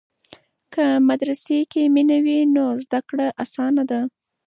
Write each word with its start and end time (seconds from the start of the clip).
که 0.73 0.85
مدرسې 1.09 1.59
کې 1.71 1.81
مینه 1.93 2.17
وي 2.25 2.39
نو 2.55 2.65
زده 2.83 2.99
کړه 3.09 3.27
اسانه 3.43 3.83
ده. 3.91 4.01